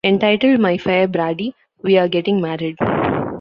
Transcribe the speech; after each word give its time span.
Entitled 0.03 0.59
My 0.59 0.79
Fair 0.79 1.07
Brady: 1.07 1.53
We're 1.83 2.07
Getting 2.07 2.41
Married! 2.41 2.75